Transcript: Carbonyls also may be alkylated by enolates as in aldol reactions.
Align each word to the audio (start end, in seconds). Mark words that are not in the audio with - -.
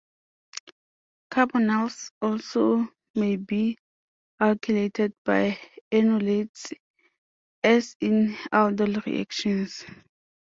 Carbonyls 1.31 2.09
also 2.23 2.87
may 3.13 3.35
be 3.35 3.77
alkylated 4.41 5.13
by 5.23 5.59
enolates 5.91 6.73
as 7.63 7.95
in 8.01 8.35
aldol 8.51 9.05
reactions. 9.05 9.85